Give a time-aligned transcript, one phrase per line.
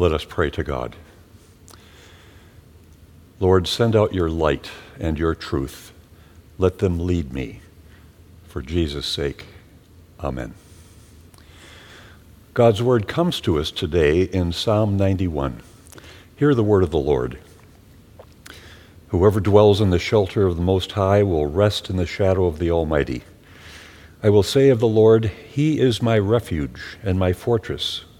[0.00, 0.96] Let us pray to God.
[3.38, 5.92] Lord, send out your light and your truth.
[6.56, 7.60] Let them lead me.
[8.48, 9.44] For Jesus' sake,
[10.18, 10.54] amen.
[12.54, 15.60] God's word comes to us today in Psalm 91.
[16.34, 17.38] Hear the word of the Lord.
[19.08, 22.58] Whoever dwells in the shelter of the Most High will rest in the shadow of
[22.58, 23.22] the Almighty.
[24.22, 28.06] I will say of the Lord, He is my refuge and my fortress,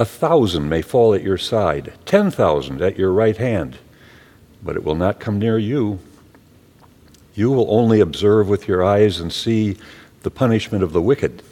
[0.00, 3.76] A thousand may fall at your side, ten thousand at your right hand,
[4.62, 5.98] but it will not come near you.
[7.34, 9.76] You will only observe with your eyes and see
[10.22, 11.42] the punishment of the wicked.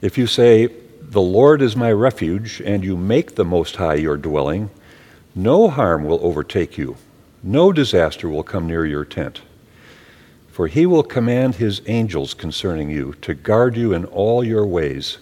[0.00, 0.68] If you say,
[1.02, 4.70] The Lord is my refuge, and you make the Most High your dwelling,
[5.34, 6.96] no harm will overtake you,
[7.42, 9.42] no disaster will come near your tent.
[10.48, 15.18] For he will command his angels concerning you to guard you in all your ways.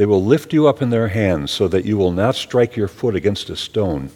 [0.00, 2.88] They will lift you up in their hands so that you will not strike your
[2.88, 4.08] foot against a stone.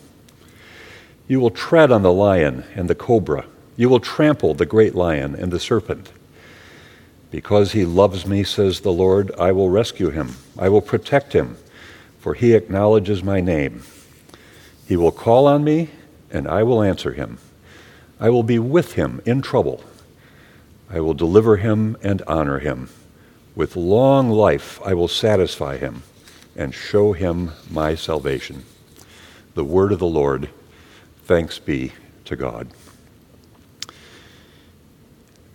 [1.28, 3.44] You will tread on the lion and the cobra.
[3.76, 6.10] You will trample the great lion and the serpent.
[7.30, 10.36] Because he loves me, says the Lord, I will rescue him.
[10.58, 11.58] I will protect him,
[12.18, 13.82] for he acknowledges my name.
[14.88, 15.90] He will call on me,
[16.30, 17.36] and I will answer him.
[18.18, 19.84] I will be with him in trouble.
[20.88, 22.88] I will deliver him and honor him.
[23.56, 26.02] With long life I will satisfy him
[26.56, 28.64] and show him my salvation.
[29.54, 30.50] The word of the Lord.
[31.24, 31.92] Thanks be
[32.24, 32.68] to God.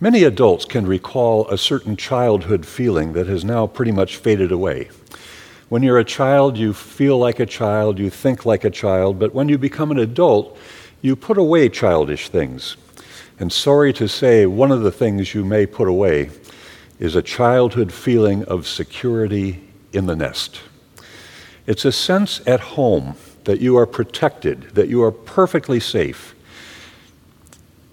[0.00, 4.88] Many adults can recall a certain childhood feeling that has now pretty much faded away.
[5.68, 9.34] When you're a child, you feel like a child, you think like a child, but
[9.34, 10.56] when you become an adult,
[11.02, 12.78] you put away childish things.
[13.38, 16.30] And sorry to say, one of the things you may put away
[17.00, 19.60] is a childhood feeling of security
[19.92, 20.60] in the nest.
[21.66, 26.36] It's a sense at home that you are protected, that you are perfectly safe.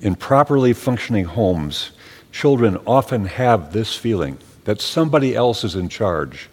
[0.01, 1.90] In properly functioning homes,
[2.31, 6.50] children often have this feeling that somebody else is in charge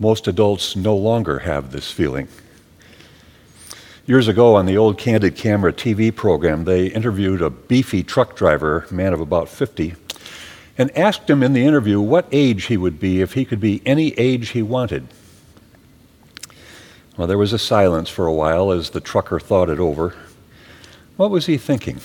[0.00, 2.26] most adults no longer have this feeling.
[4.06, 8.86] Years ago, on the old Candid Camera TV program, they interviewed a beefy truck driver,
[8.90, 9.94] man of about 50,
[10.80, 13.82] and asked him in the interview what age he would be if he could be
[13.84, 15.06] any age he wanted.
[17.18, 20.14] Well, there was a silence for a while as the trucker thought it over.
[21.18, 22.00] What was he thinking?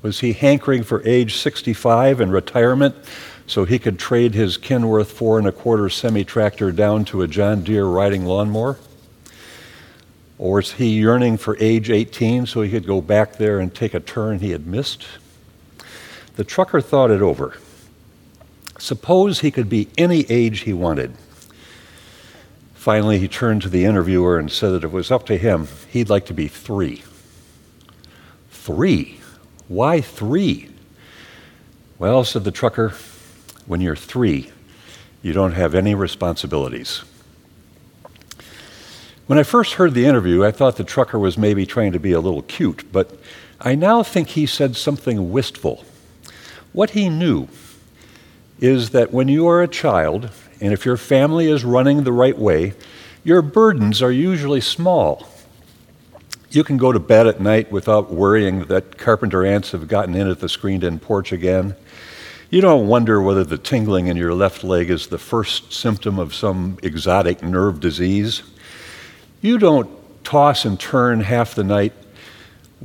[0.00, 2.94] Was he hankering for age 65 and retirement
[3.48, 7.26] so he could trade his Kenworth four and a quarter semi tractor down to a
[7.26, 8.78] John Deere riding lawnmower?
[10.38, 13.92] Or is he yearning for age 18 so he could go back there and take
[13.92, 15.04] a turn he had missed?
[16.36, 17.54] The trucker thought it over.
[18.78, 21.16] Suppose he could be any age he wanted.
[22.74, 25.66] Finally, he turned to the interviewer and said that if it was up to him,
[25.90, 27.02] he'd like to be three.
[28.50, 29.18] Three?
[29.66, 30.68] Why three?
[31.98, 32.92] Well, said the trucker,
[33.64, 34.52] when you're three,
[35.22, 37.02] you don't have any responsibilities.
[39.26, 42.12] When I first heard the interview, I thought the trucker was maybe trying to be
[42.12, 43.18] a little cute, but
[43.60, 45.84] I now think he said something wistful.
[46.76, 47.48] What he knew
[48.60, 50.28] is that when you are a child,
[50.60, 52.74] and if your family is running the right way,
[53.24, 55.26] your burdens are usually small.
[56.50, 60.28] You can go to bed at night without worrying that carpenter ants have gotten in
[60.28, 61.74] at the screened in porch again.
[62.50, 66.34] You don't wonder whether the tingling in your left leg is the first symptom of
[66.34, 68.42] some exotic nerve disease.
[69.40, 69.88] You don't
[70.24, 71.94] toss and turn half the night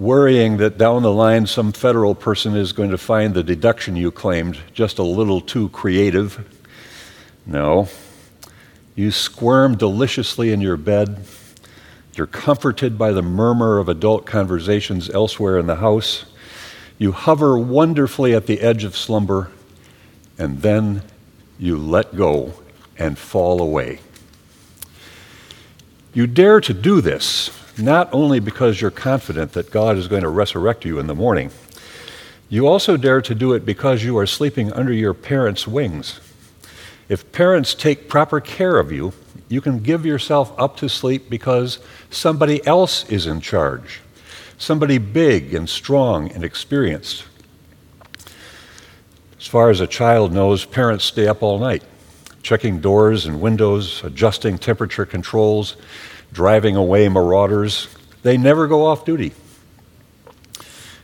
[0.02, 4.10] worrying that down the line some federal person is going to find the deduction you
[4.10, 6.44] claimed just a little too creative.
[7.46, 7.88] No.
[8.96, 11.24] You squirm deliciously in your bed.
[12.16, 16.26] You're comforted by the murmur of adult conversations elsewhere in the house.
[16.98, 19.52] You hover wonderfully at the edge of slumber,
[20.36, 21.04] and then
[21.60, 22.56] you let go
[22.98, 24.00] and fall away.
[26.12, 27.52] You dare to do this
[27.82, 31.52] not only because you're confident that God is going to resurrect you in the morning,
[32.50, 36.20] you also dare to do it because you are sleeping under your parents' wings.
[37.08, 39.14] If parents take proper care of you,
[39.48, 41.80] you can give yourself up to sleep because
[42.10, 44.02] somebody else is in charge,
[44.58, 47.26] somebody big and strong and experienced.
[49.40, 51.84] As far as a child knows, parents stay up all night,
[52.44, 55.76] checking doors and windows, adjusting temperature controls,
[56.34, 57.88] driving away marauders.
[58.24, 59.34] They never go off duty.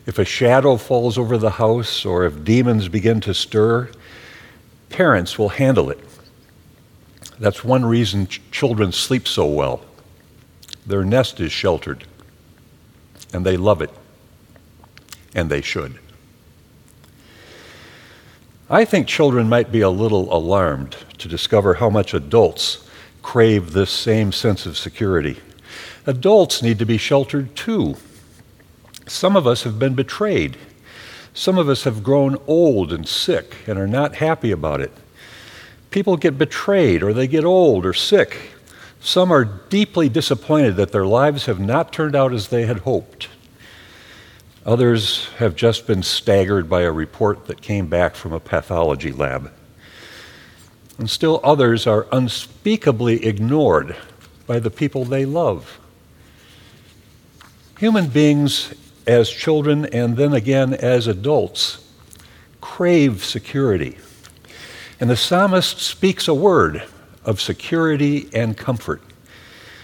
[0.05, 3.89] If a shadow falls over the house or if demons begin to stir,
[4.89, 5.99] parents will handle it.
[7.39, 9.81] That's one reason ch- children sleep so well.
[10.85, 12.05] Their nest is sheltered,
[13.33, 13.91] and they love it,
[15.35, 15.99] and they should.
[18.69, 22.86] I think children might be a little alarmed to discover how much adults
[23.27, 25.37] crave this same sense of security.
[26.05, 27.93] Adults need to be sheltered too.
[29.05, 30.55] Some of us have been betrayed.
[31.33, 34.93] Some of us have grown old and sick and are not happy about it.
[35.91, 38.37] People get betrayed or they get old or sick.
[39.01, 43.27] Some are deeply disappointed that their lives have not turned out as they had hoped.
[44.65, 49.51] Others have just been staggered by a report that came back from a pathology lab.
[50.97, 53.95] And still others are unspeakably ignored
[54.47, 55.79] by the people they love.
[57.79, 58.73] Human beings,
[59.05, 61.87] as children and then again as adults,
[62.61, 63.97] crave security.
[64.99, 66.83] And the psalmist speaks a word
[67.23, 69.01] of security and comfort.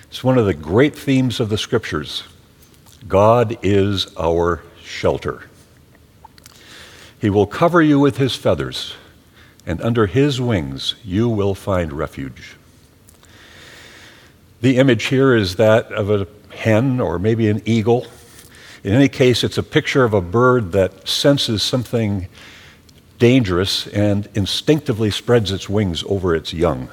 [0.06, 2.24] It's one of the great themes of the scriptures.
[3.08, 5.44] God is our shelter.
[7.20, 8.96] He will cover you with his feathers,
[9.66, 12.56] and under his wings you will find refuge.
[14.62, 18.08] The image here is that of a hen or maybe an eagle.
[18.84, 22.28] In any case, it's a picture of a bird that senses something
[23.20, 26.90] dangerous and instinctively spreads its wings over its young.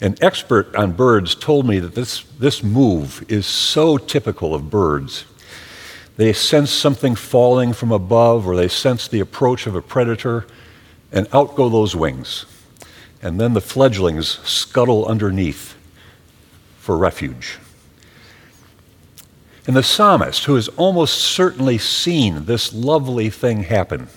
[0.00, 5.24] An expert on birds told me that this, this move is so typical of birds.
[6.16, 10.46] They sense something falling from above, or they sense the approach of a predator,
[11.12, 12.46] and out go those wings.
[13.22, 15.74] And then the fledglings scuttle underneath
[16.78, 17.58] for refuge.
[19.66, 24.08] And the psalmist, who has almost certainly seen this lovely thing happen,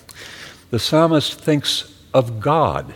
[0.70, 2.94] the psalmist thinks of God.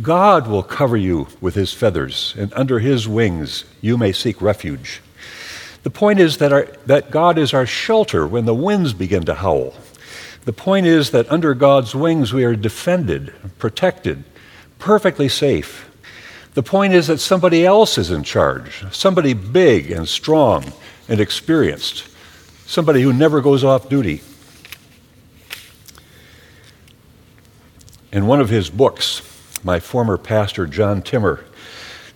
[0.00, 5.02] God will cover you with his feathers, and under his wings you may seek refuge.
[5.82, 9.34] The point is that, our, that God is our shelter when the winds begin to
[9.34, 9.74] howl.
[10.44, 14.24] The point is that under God's wings we are defended, protected,
[14.78, 15.88] perfectly safe.
[16.54, 20.72] The point is that somebody else is in charge, somebody big and strong
[21.08, 22.08] and experienced,
[22.66, 24.20] somebody who never goes off duty.
[28.12, 29.22] In one of his books,
[29.62, 31.44] my former pastor, John Timmer,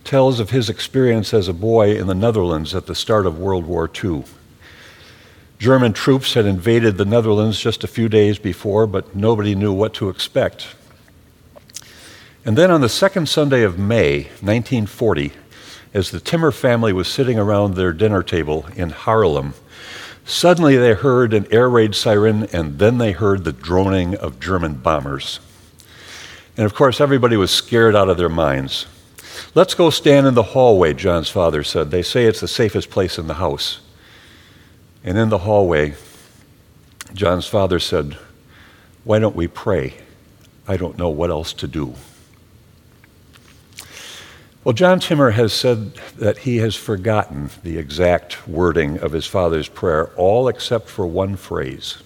[0.03, 3.65] tells of his experience as a boy in the Netherlands at the start of World
[3.65, 4.23] War II.
[5.59, 9.93] German troops had invaded the Netherlands just a few days before, but nobody knew what
[9.95, 10.75] to expect.
[12.45, 15.33] And then on the second Sunday of May, 1940,
[15.95, 19.53] as the Timmer family was sitting around their dinner table in Haarlem,
[20.25, 24.75] suddenly they heard an air raid siren, and then they heard the droning of German
[24.75, 25.39] bombers.
[26.55, 28.85] And of course, everybody was scared out of their minds.
[29.55, 31.89] Let's go stand in the hallway, John's father said.
[31.89, 33.79] They say it's the safest place in the house.
[35.07, 35.95] And in the hallway,
[37.13, 38.17] John's father said,
[39.05, 39.93] Why don't we pray?
[40.67, 41.95] I don't know what else to do.
[44.65, 49.69] Well, John Timmer has said that he has forgotten the exact wording of his father's
[49.69, 51.99] prayer, all except for one phrase.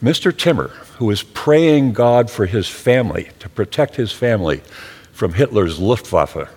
[0.00, 0.30] Mr.
[0.34, 4.62] Timmer, who was praying God for his family, to protect his family
[5.10, 6.48] from Hitler's Luftwaffe,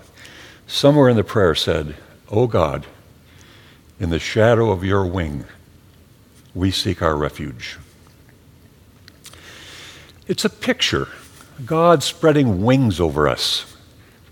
[0.68, 1.96] somewhere in the prayer said,
[2.30, 2.86] oh God,
[4.02, 5.46] in the shadow of your wing,
[6.56, 7.78] we seek our refuge.
[10.28, 11.08] It's a picture,
[11.68, 13.76] God spreading wings over us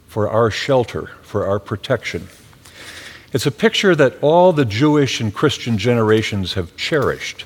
[0.08, 2.30] for our shelter, for our protection.
[3.32, 7.46] It's a picture that all the Jewish and Christian generations have cherished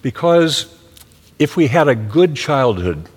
[0.00, 0.74] because
[1.38, 3.10] if we had a good childhood,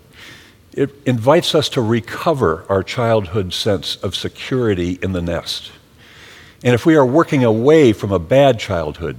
[0.74, 5.72] it invites us to recover our childhood sense of security in the nest.
[6.66, 9.18] And if we are working away from a bad childhood,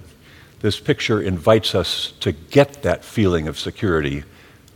[0.62, 4.24] this picture invites us to get that feeling of security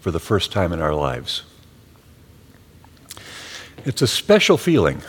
[0.00, 1.43] for the first time in our lives.
[3.85, 5.03] It's a special feeling,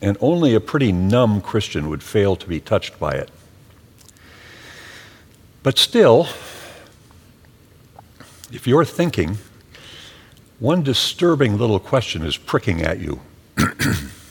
[0.00, 3.30] and only a pretty numb Christian would fail to be touched by it.
[5.62, 6.28] But still,
[8.50, 9.36] if you're thinking,
[10.60, 13.20] one disturbing little question is pricking at you.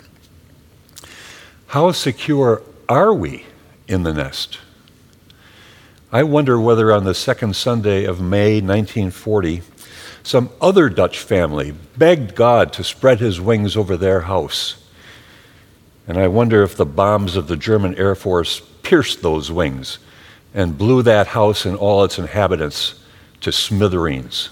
[1.74, 3.46] How secure are we
[3.88, 4.60] in the nest?
[6.12, 9.64] I wonder whether on the second Sunday of May 1940,
[10.22, 14.86] some other Dutch family begged God to spread his wings over their house.
[16.08, 19.98] And I wonder if the bombs of the German Air Force pierced those wings
[20.54, 23.04] and blew that house and all its inhabitants
[23.42, 24.52] to smithereens.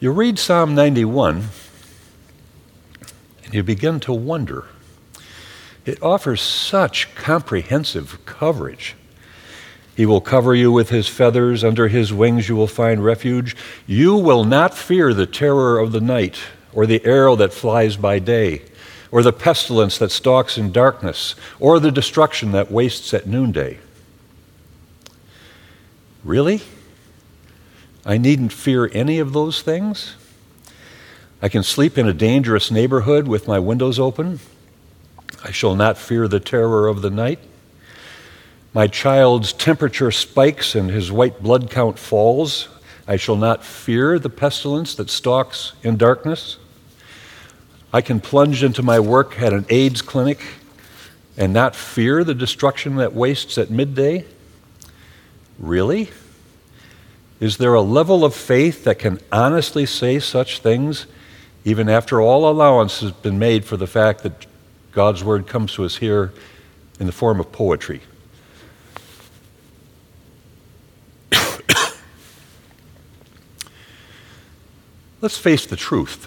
[0.00, 1.44] You read Psalm 91
[3.48, 4.66] and you begin to wonder
[5.86, 8.94] it offers such comprehensive coverage.
[9.96, 13.56] He will cover you with his feathers, under his wings you will find refuge.
[13.86, 16.40] You will not fear the terror of the night,
[16.74, 18.64] or the arrow that flies by day,
[19.10, 23.78] or the pestilence that stalks in darkness, or the destruction that wastes at noonday.
[26.22, 26.60] Really?
[28.04, 30.16] I needn't fear any of those things?
[31.40, 34.40] I can sleep in a dangerous neighborhood with my windows open.
[35.44, 37.38] I shall not fear the terror of the night.
[38.74, 42.68] My child's temperature spikes and his white blood count falls.
[43.06, 46.58] I shall not fear the pestilence that stalks in darkness.
[47.92, 50.40] I can plunge into my work at an AIDS clinic
[51.36, 54.24] and not fear the destruction that wastes at midday.
[55.56, 56.10] Really?
[57.38, 61.06] Is there a level of faith that can honestly say such things,
[61.64, 64.46] even after all allowance has been made for the fact that
[64.92, 66.32] God's word comes to us here
[66.98, 68.00] in the form of poetry.
[75.20, 76.26] Let's face the truth.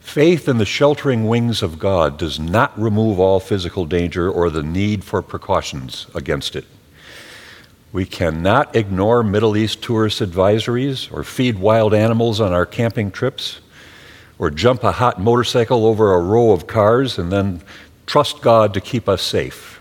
[0.00, 4.62] Faith in the sheltering wings of God does not remove all physical danger or the
[4.62, 6.64] need for precautions against it.
[7.92, 13.60] We cannot ignore Middle East tourist advisories or feed wild animals on our camping trips
[14.38, 17.62] or jump a hot motorcycle over a row of cars and then
[18.06, 19.80] trust God to keep us safe.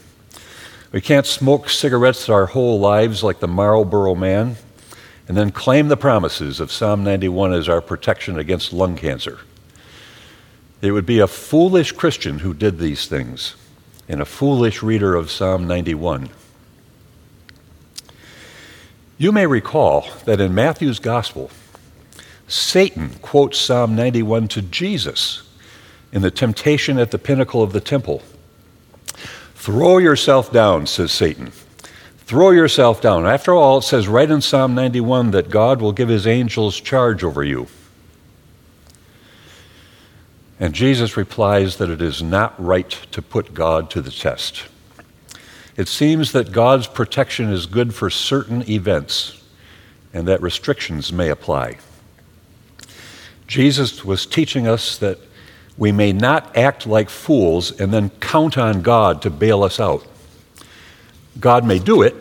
[0.91, 4.55] We can't smoke cigarettes our whole lives like the Marlboro man
[5.27, 9.37] and then claim the promises of Psalm 91 as our protection against lung cancer.
[10.81, 13.55] It would be a foolish Christian who did these things
[14.07, 16.29] and a foolish reader of Psalm 91.
[19.19, 21.51] You may recall that in Matthew's Gospel,
[22.47, 25.43] Satan quotes Psalm 91 to Jesus
[26.13, 28.23] in the temptation at the pinnacle of the temple.
[29.55, 31.51] Throw yourself down, says Satan.
[32.19, 33.25] Throw yourself down.
[33.25, 37.21] After all, it says right in Psalm 91 that God will give his angels charge
[37.21, 37.67] over you.
[40.61, 44.63] And Jesus replies that it is not right to put God to the test.
[45.79, 49.41] It seems that God's protection is good for certain events
[50.13, 51.77] and that restrictions may apply.
[53.47, 55.19] Jesus was teaching us that
[55.77, 60.05] we may not act like fools and then count on God to bail us out.
[61.39, 62.13] God may do it.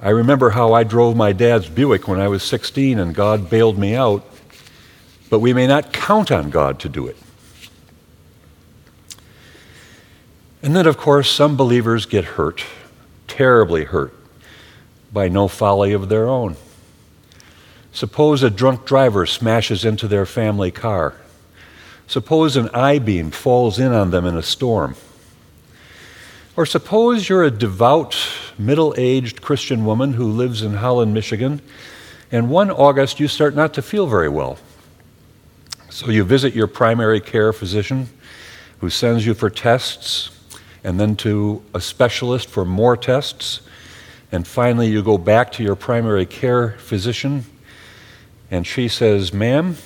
[0.00, 3.76] I remember how I drove my dad's Buick when I was 16 and God bailed
[3.76, 4.24] me out,
[5.28, 7.16] but we may not count on God to do it.
[10.62, 12.64] And then, of course, some believers get hurt,
[13.26, 14.12] terribly hurt,
[15.12, 16.56] by no folly of their own.
[17.92, 21.14] Suppose a drunk driver smashes into their family car.
[22.06, 24.96] Suppose an I beam falls in on them in a storm.
[26.56, 28.16] Or suppose you're a devout,
[28.58, 31.60] middle aged Christian woman who lives in Holland, Michigan,
[32.32, 34.58] and one August you start not to feel very well.
[35.88, 38.08] So you visit your primary care physician
[38.80, 40.30] who sends you for tests,
[40.84, 43.60] and then to a specialist for more tests,
[44.30, 47.44] and finally you go back to your primary care physician
[48.50, 49.76] and she says, Ma'am,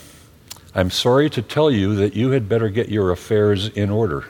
[0.75, 4.25] I'm sorry to tell you that you had better get your affairs in order.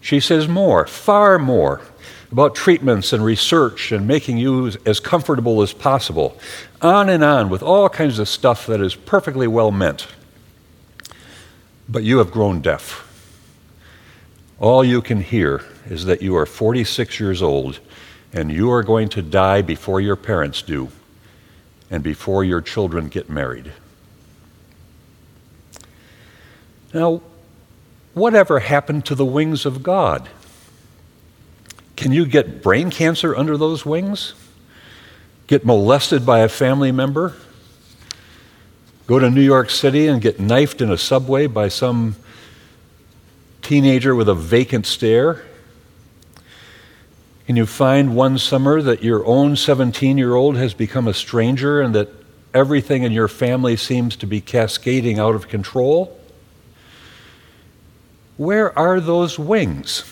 [0.00, 1.80] She says more, far more,
[2.30, 6.38] about treatments and research and making you as comfortable as possible.
[6.80, 10.06] On and on with all kinds of stuff that is perfectly well meant.
[11.88, 13.08] But you have grown deaf.
[14.62, 17.80] All you can hear is that you are 46 years old
[18.32, 20.88] and you are going to die before your parents do
[21.90, 23.72] and before your children get married.
[26.94, 27.22] Now,
[28.14, 30.28] whatever happened to the wings of God?
[31.96, 34.34] Can you get brain cancer under those wings?
[35.48, 37.34] Get molested by a family member?
[39.08, 42.14] Go to New York City and get knifed in a subway by some
[43.62, 45.44] teenager with a vacant stare?
[47.46, 51.80] Can you find one summer that your own 17 year old has become a stranger
[51.80, 52.08] and that
[52.54, 56.18] everything in your family seems to be cascading out of control?
[58.36, 60.04] Where are those wings?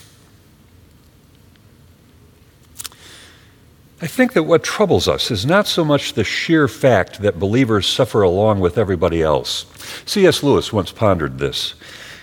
[4.03, 7.87] I think that what troubles us is not so much the sheer fact that believers
[7.87, 9.67] suffer along with everybody else.
[10.07, 10.43] C.S.
[10.43, 11.75] Lewis once pondered this.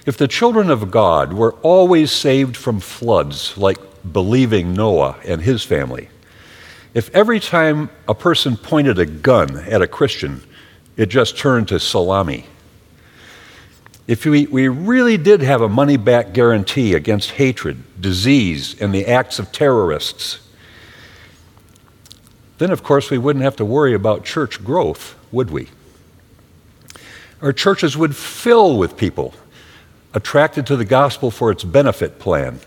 [0.07, 3.77] If the children of God were always saved from floods, like
[4.09, 6.07] believing Noah and his family,
[6.93, 10.43] if every time a person pointed a gun at a Christian,
[10.95, 12.45] it just turned to salami,
[14.07, 19.07] if we, we really did have a money back guarantee against hatred, disease, and the
[19.07, 20.39] acts of terrorists,
[22.59, 25.67] then of course we wouldn't have to worry about church growth, would we?
[27.41, 29.33] Our churches would fill with people
[30.17, 32.59] attracted to the gospel for its benefit plan.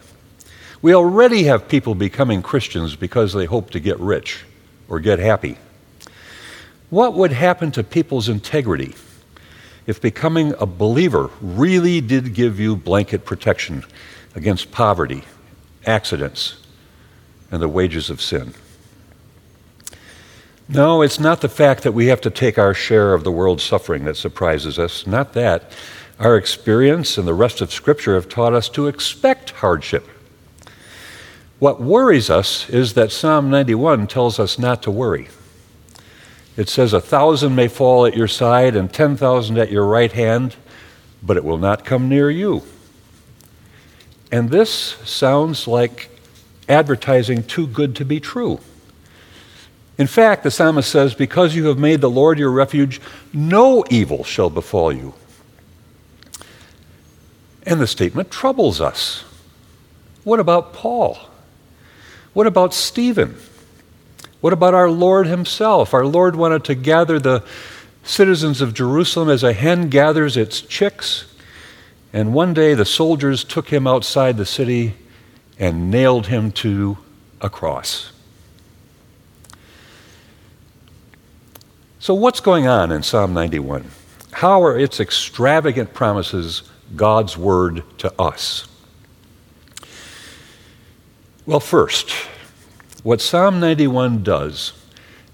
[0.82, 4.44] We already have people becoming Christians because they hope to get rich
[4.88, 5.58] or get happy.
[6.90, 8.94] What would happen to people's integrity
[9.84, 13.84] if becoming a believer really did give you blanket protection
[14.36, 15.24] against poverty,
[15.84, 16.64] accidents,
[17.50, 18.54] and the wages of sin?
[20.68, 23.64] No, it's not the fact that we have to take our share of the world's
[23.64, 25.04] suffering that surprises us.
[25.04, 25.72] Not that.
[26.20, 30.06] Our experience and the rest of Scripture have taught us to expect hardship.
[31.58, 35.30] What worries us is that Psalm 91 tells us not to worry.
[36.58, 40.56] It says, A thousand may fall at your side and 10,000 at your right hand,
[41.22, 42.64] but it will not come near you.
[44.30, 46.10] And this sounds like
[46.68, 48.60] advertising too good to be true.
[49.96, 53.00] In fact, the psalmist says, Because you have made the Lord your refuge,
[53.32, 55.14] no evil shall befall you.
[57.70, 59.22] And the statement troubles us.
[60.24, 61.18] What about Paul?
[62.32, 63.36] What about Stephen?
[64.40, 65.94] What about our Lord himself?
[65.94, 67.44] Our Lord wanted to gather the
[68.02, 71.32] citizens of Jerusalem as a hen gathers its chicks.
[72.12, 74.94] And one day the soldiers took him outside the city
[75.56, 76.98] and nailed him to
[77.40, 78.10] a cross.
[82.00, 83.88] So, what's going on in Psalm 91?
[84.32, 86.64] How are its extravagant promises
[86.96, 88.66] God's word to us?
[91.46, 92.10] Well, first,
[93.02, 94.72] what Psalm 91 does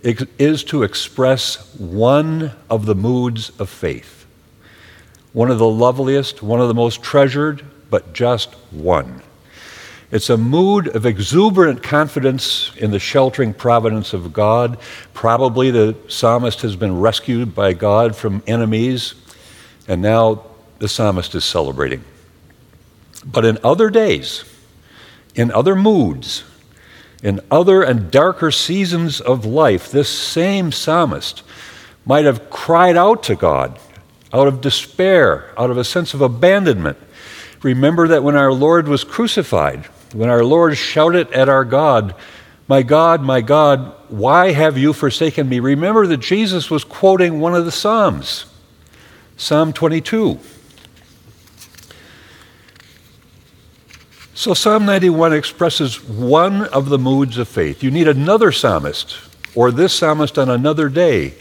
[0.03, 4.25] is to express one of the moods of faith.
[5.33, 9.23] One of the loveliest, one of the most treasured, but just one.
[10.13, 14.79] It's a mood of exuberant confidence in the sheltering providence of God.
[15.13, 19.15] Probably the psalmist has been rescued by God from enemies,
[19.89, 20.45] and now
[20.79, 22.05] the psalmist is celebrating.
[23.25, 24.45] But in other days,
[25.35, 26.45] in other moods,
[27.23, 31.43] in other and darker seasons of life, this same psalmist
[32.05, 33.79] might have cried out to God
[34.33, 36.99] out of despair, out of a sense of abandonment.
[37.63, 42.15] Remember that when our Lord was crucified, when our Lord shouted at our God,
[42.69, 45.61] My God, my God, why have you forsaken me?
[45.61, 48.47] Remember that Jesus was quoting one of the Psalms,
[49.37, 50.39] Psalm 22.
[54.47, 57.83] So Psalm 91 expresses one of the moods of faith.
[57.83, 59.19] You need another psalmist,
[59.57, 61.35] or this psalmist on another day,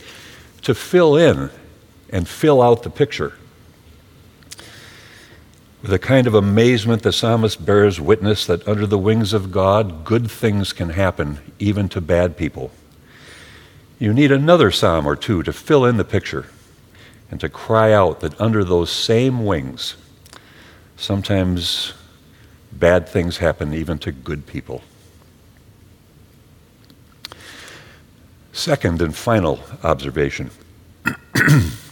[0.64, 1.52] to fill in
[2.10, 3.34] and fill out the picture.
[5.84, 10.04] With a kind of amazement, the psalmist bears witness that under the wings of God,
[10.04, 12.72] good things can happen, even to bad people.
[14.00, 16.48] You need another psalm or two to fill in the picture
[17.30, 19.96] and to cry out that under those same wings,
[20.98, 21.94] sometimes
[22.80, 24.82] bad things happen even to good people.
[28.54, 30.50] Second and final observation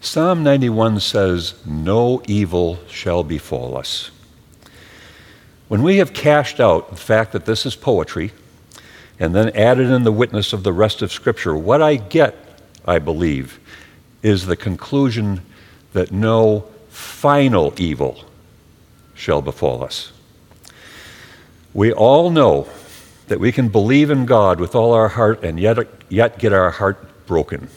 [0.00, 4.10] Psalm 91 says, No evil shall befall us.
[5.68, 8.32] When we have cashed out the fact that this is poetry
[9.18, 12.36] and then added in the witness of the rest of Scripture, what I get,
[12.84, 13.58] I believe,
[14.22, 15.40] is the conclusion
[15.94, 18.24] that no final evil
[19.14, 20.12] shall befall us.
[21.72, 22.68] We all know
[23.28, 26.70] that we can believe in God with all our heart and yet, yet get our
[26.70, 27.68] heart broken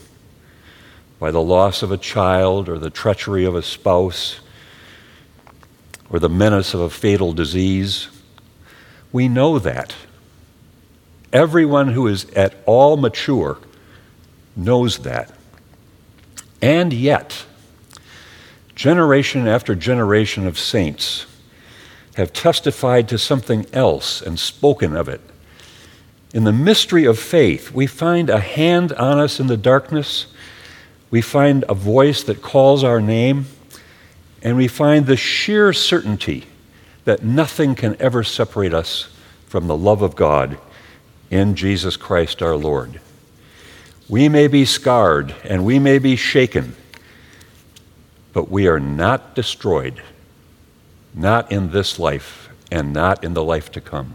[1.19, 4.39] by the loss of a child or the treachery of a spouse
[6.09, 8.07] or the menace of a fatal disease.
[9.11, 9.95] We know that.
[11.33, 13.57] Everyone who is at all mature
[14.55, 15.33] knows that.
[16.61, 17.45] And yet,
[18.77, 21.25] generation after generation of saints
[22.15, 25.19] have testified to something else and spoken of it.
[26.31, 30.27] In the mystery of faith, we find a hand on us in the darkness,
[31.09, 33.47] we find a voice that calls our name,
[34.43, 36.45] and we find the sheer certainty
[37.03, 39.09] that nothing can ever separate us
[39.47, 40.59] from the love of God
[41.31, 42.99] in Jesus Christ our Lord.
[44.07, 46.75] We may be scarred and we may be shaken,
[48.37, 49.99] but we are not destroyed,
[51.15, 54.13] not in this life and not in the life to come.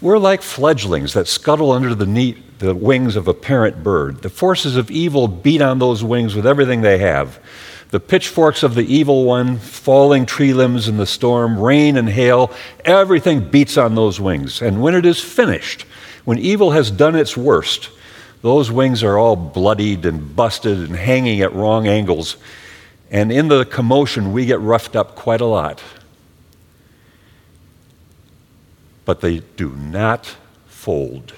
[0.00, 4.22] We're like fledglings that scuttle under the, neat, the wings of a parent bird.
[4.22, 7.40] The forces of evil beat on those wings with everything they have.
[7.90, 12.52] The pitchforks of the evil one, falling tree limbs in the storm, rain and hail,
[12.84, 14.62] everything beats on those wings.
[14.62, 15.82] And when it is finished,
[16.24, 17.90] when evil has done its worst,
[18.42, 22.36] those wings are all bloodied and busted and hanging at wrong angles.
[23.10, 25.82] And in the commotion, we get roughed up quite a lot.
[29.08, 31.32] but they do not fold.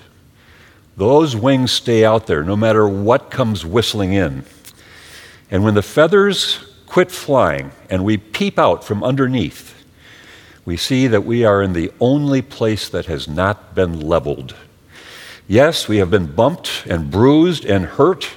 [0.97, 4.45] Those wings stay out there no matter what comes whistling in.
[5.53, 9.85] And when the feathers quit flying and we peep out from underneath,
[10.65, 14.57] we see that we are in the only place that has not been leveled.
[15.47, 18.31] Yes, we have been bumped and bruised and hurt,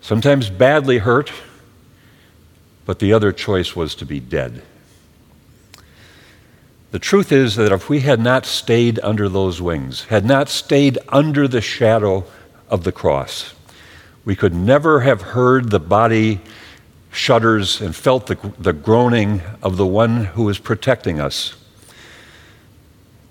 [0.00, 1.32] sometimes badly hurt,
[2.88, 4.62] but the other choice was to be dead.
[6.90, 10.96] The truth is that if we had not stayed under those wings, had not stayed
[11.10, 12.24] under the shadow
[12.70, 13.52] of the cross,
[14.24, 16.40] we could never have heard the body
[17.12, 21.56] shudders and felt the, the groaning of the one who is protecting us.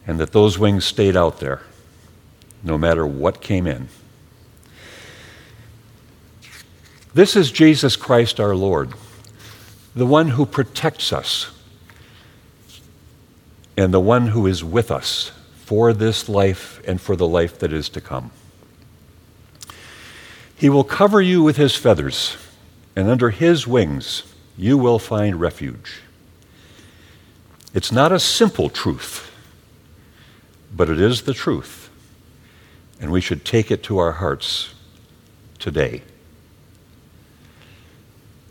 [0.06, 1.64] And that those wings stayed out there,
[2.62, 3.90] no matter what came in.
[7.16, 8.94] This is Jesus Christ our Lord,
[9.98, 11.50] the one who protects us
[13.76, 15.32] and the one who is with us
[15.66, 18.30] for this life and for the life that is to come.
[20.56, 22.38] He will cover you with his feathers,
[22.96, 24.22] and under his wings
[24.56, 26.02] you will find refuge.
[27.74, 29.32] It's not a simple truth,
[30.76, 31.90] but it is the truth,
[33.02, 34.76] and we should take it to our hearts
[35.58, 36.04] today.